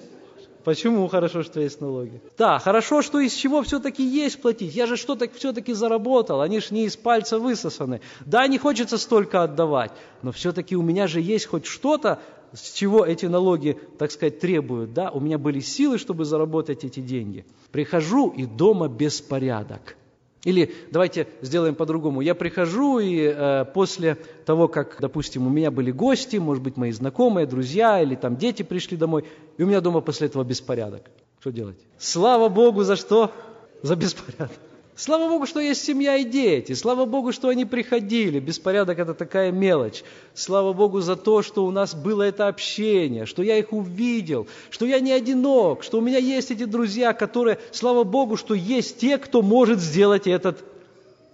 [0.66, 2.20] Почему хорошо, что есть налоги?
[2.40, 4.74] Да, хорошо, что из чего все-таки есть платить.
[4.74, 8.02] Я же что-то все-таки заработал, они же не из пальца высосаны.
[8.26, 9.92] Да, не хочется столько отдавать,
[10.24, 12.20] но все-таки у меня же есть хоть что-то,
[12.52, 14.94] с чего эти налоги, так сказать, требуют.
[14.94, 17.46] Да, у меня были силы, чтобы заработать эти деньги.
[17.72, 19.96] Прихожу, и дома беспорядок.
[20.46, 22.22] Или давайте сделаем по-другому.
[22.22, 24.16] Я прихожу, и э, после
[24.46, 28.62] того, как, допустим, у меня были гости, может быть, мои знакомые, друзья, или там дети
[28.64, 29.26] пришли домой,
[29.58, 31.10] и у меня дома после этого беспорядок.
[31.40, 31.78] Что делать?
[31.98, 33.32] Слава Богу за что?
[33.82, 34.58] За беспорядок.
[34.98, 36.72] Слава Богу, что есть семья и дети.
[36.72, 38.40] Слава Богу, что они приходили.
[38.40, 40.06] Беспорядок– это такая мелочь.
[40.34, 44.86] Слава Богу за то, что у нас было это общение, что я их увидел, что
[44.86, 49.18] я не одинок, что у меня есть эти друзья, которые, слава Богу, что есть те,
[49.18, 50.64] кто может сделать этот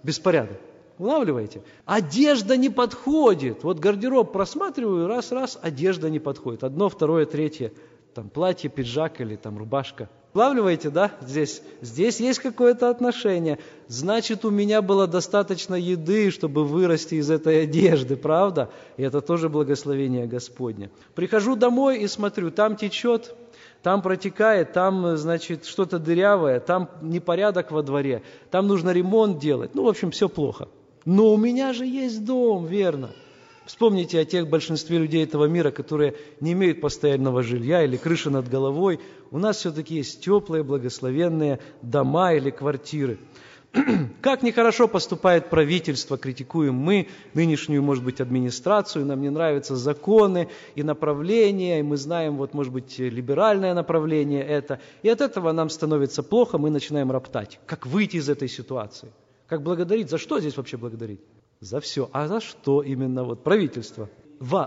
[0.02, 0.58] беспорядок.
[0.98, 1.62] Улавливаете?
[1.86, 3.62] Одежда не подходит.
[3.62, 6.64] Вот гардероб просматриваю, раз-раз, одежда не подходит.
[6.64, 7.72] Одно, второе, третье.
[8.12, 11.62] Там платье, пиджак или там рубашка– Улавливаете, да, здесь?
[11.82, 13.58] Здесь есть какое-то отношение.
[13.88, 18.70] Значит, у меня было достаточно еды, чтобы вырасти из этой одежды, правда?
[18.96, 20.90] И это тоже благословение Господне.
[21.14, 23.34] Прихожу домой и смотрю, там течет,
[23.82, 29.74] там протекает, там, значит, что-то дырявое, там непорядок во дворе, там нужно ремонт делать.
[29.74, 30.68] Ну, в общем, все плохо.
[31.04, 33.10] Но у меня же есть дом, верно?
[33.64, 38.48] Вспомните о тех большинстве людей этого мира, которые не имеют постоянного жилья или крыши над
[38.48, 38.98] головой.
[39.30, 43.18] У нас все-таки есть теплые, благословенные дома или квартиры.
[44.20, 50.82] Как нехорошо поступает правительство, критикуем мы нынешнюю, может быть, администрацию, нам не нравятся законы и
[50.82, 54.80] направления, и мы знаем, вот, может быть, либеральное направление это.
[55.02, 57.60] И от этого нам становится плохо, мы начинаем роптать.
[57.66, 59.12] Как выйти из этой ситуации?
[59.46, 60.10] Как благодарить?
[60.10, 61.20] За что здесь вообще благодарить?
[61.62, 62.10] За все.
[62.12, 64.10] А за что именно вот правительство?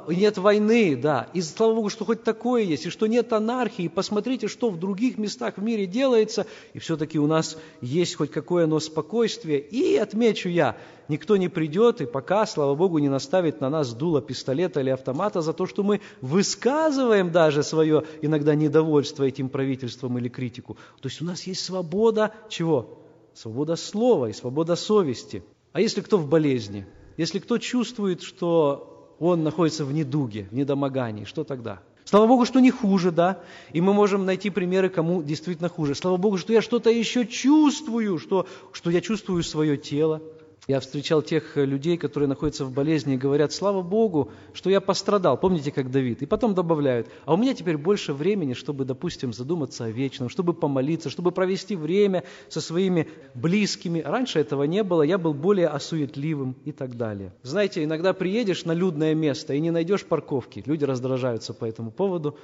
[0.08, 4.48] нет войны, да, и слава Богу, что хоть такое есть, и что нет анархии, посмотрите,
[4.48, 9.60] что в других местах в мире делается, и все-таки у нас есть хоть какое-но спокойствие,
[9.60, 10.78] и отмечу я,
[11.10, 15.42] никто не придет, и пока, слава Богу, не наставит на нас дуло пистолета или автомата
[15.42, 20.78] за то, что мы высказываем даже свое иногда недовольство этим правительством или критику.
[21.02, 23.00] То есть у нас есть свобода чего?
[23.34, 25.44] Свобода слова и свобода совести.
[25.76, 26.86] А если кто в болезни?
[27.18, 31.82] Если кто чувствует, что он находится в недуге, в недомогании, что тогда?
[32.06, 33.44] Слава Богу, что не хуже, да?
[33.74, 35.94] И мы можем найти примеры, кому действительно хуже.
[35.94, 40.22] Слава Богу, что я что-то еще чувствую, что, что я чувствую свое тело,
[40.68, 44.82] я встречал тех э, людей, которые находятся в болезни и говорят, слава Богу, что я
[44.82, 45.38] пострадал.
[45.38, 46.24] Помните, как Давид?
[46.24, 50.54] И потом добавляют, а у меня теперь больше времени, чтобы, допустим, задуматься о вечном, чтобы
[50.54, 54.00] помолиться, чтобы провести время со своими близкими.
[54.00, 57.32] Раньше этого не было, я был более осуетливым и так далее.
[57.44, 60.64] Знаете, иногда приедешь на людное место и не найдешь парковки.
[60.66, 62.38] Люди раздражаются по этому поводу.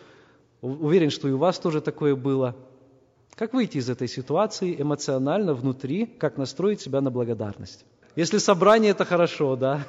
[0.62, 2.56] Уверен, что и у вас тоже такое было.
[3.34, 7.84] Как выйти из этой ситуации эмоционально, внутри, как настроить себя на благодарность?
[8.16, 9.86] Если собрание, это хорошо, да.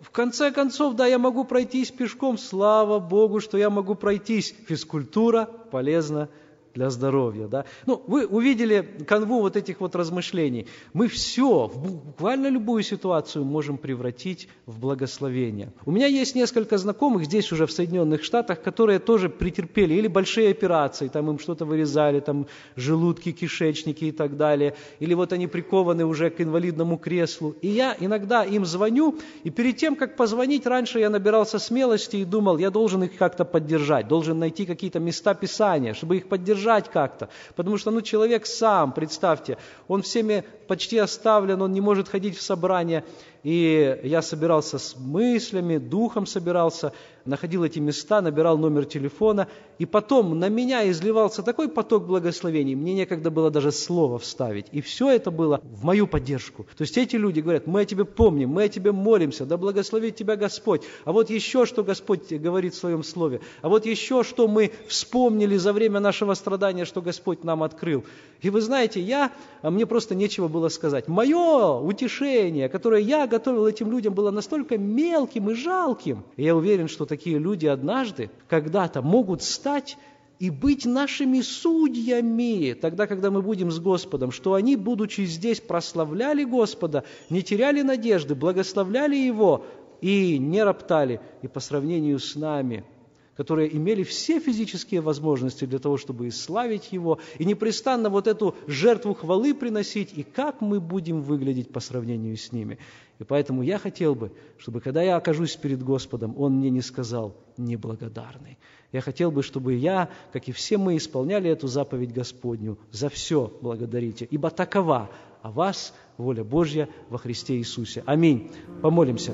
[0.00, 2.38] В конце концов, да, я могу пройтись пешком.
[2.38, 4.54] Слава Богу, что я могу пройтись.
[4.66, 6.28] Физкультура полезна
[6.74, 7.46] для здоровья.
[7.48, 7.64] Да?
[7.86, 10.66] Ну, вы увидели канву вот этих вот размышлений.
[10.92, 15.72] Мы все, в буквально любую ситуацию можем превратить в благословение.
[15.84, 20.50] У меня есть несколько знакомых здесь уже в Соединенных Штатах, которые тоже претерпели или большие
[20.50, 22.46] операции, там им что-то вырезали, там
[22.76, 27.56] желудки, кишечники и так далее, или вот они прикованы уже к инвалидному креслу.
[27.62, 32.24] И я иногда им звоню, и перед тем, как позвонить, раньше я набирался смелости и
[32.24, 36.90] думал, я должен их как-то поддержать, должен найти какие-то места Писания, чтобы их поддержать поддержать
[36.90, 37.28] как-то.
[37.56, 39.56] Потому что ну, человек сам, представьте,
[39.88, 43.04] он всеми почти оставлен, он не может ходить в собрание.
[43.42, 46.92] И я собирался с мыслями, духом собирался,
[47.24, 49.48] находил эти места, набирал номер телефона.
[49.78, 54.66] И потом на меня изливался такой поток благословений, мне некогда было даже слово вставить.
[54.72, 56.64] И все это было в мою поддержку.
[56.76, 60.16] То есть эти люди говорят, мы о тебе помним, мы о тебе молимся, да благословит
[60.16, 60.82] тебя Господь.
[61.04, 63.40] А вот еще что Господь говорит в своем слове.
[63.62, 68.04] А вот еще что мы вспомнили за время нашего страдания, что Господь нам открыл.
[68.42, 69.32] И вы знаете, я,
[69.62, 71.08] а мне просто нечего было сказать.
[71.08, 76.24] Мое утешение, которое я готовил этим людям, было настолько мелким и жалким.
[76.36, 79.96] И я уверен, что такие люди однажды, когда-то могут стать
[80.38, 86.44] и быть нашими судьями, тогда, когда мы будем с Господом, что они, будучи здесь, прославляли
[86.44, 89.64] Господа, не теряли надежды, благословляли Его
[90.00, 91.20] и не роптали.
[91.42, 92.84] И по сравнению с нами–
[93.40, 99.14] которые имели все физические возможности для того, чтобы иславить Его, и непрестанно вот эту жертву
[99.14, 102.76] хвалы приносить, и как мы будем выглядеть по сравнению с ними.
[103.18, 107.34] И поэтому я хотел бы, чтобы когда я окажусь перед Господом, Он мне не сказал
[107.56, 108.58] «неблагодарный».
[108.92, 112.76] Я хотел бы, чтобы я, как и все мы, исполняли эту заповедь Господню.
[112.90, 115.08] За все благодарите, ибо такова,
[115.40, 118.02] а вас воля Божья во Христе Иисусе.
[118.04, 118.50] Аминь.
[118.82, 119.32] Помолимся.